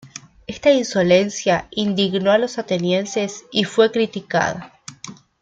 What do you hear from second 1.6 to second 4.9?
indignó a los atenienses y fue criticada.